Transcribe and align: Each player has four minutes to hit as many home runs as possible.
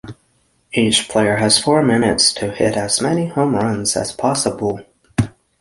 Each 0.73 1.07
player 1.07 1.35
has 1.35 1.59
four 1.59 1.83
minutes 1.83 2.33
to 2.33 2.49
hit 2.49 2.75
as 2.75 3.01
many 3.01 3.27
home 3.27 3.55
runs 3.55 3.95
as 3.95 4.11
possible. 4.11 4.79